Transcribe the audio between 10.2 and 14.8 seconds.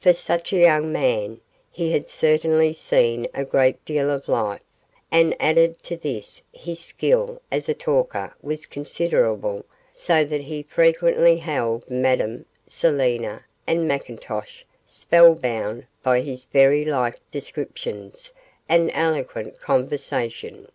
that he frequently held Madame, Selina, and McIntosh